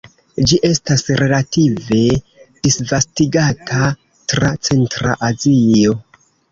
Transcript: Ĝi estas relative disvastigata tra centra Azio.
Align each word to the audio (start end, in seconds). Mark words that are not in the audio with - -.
Ĝi 0.51 0.57
estas 0.69 1.03
relative 1.19 2.01
disvastigata 2.65 3.95
tra 4.35 4.53
centra 4.71 5.19
Azio. 5.33 6.01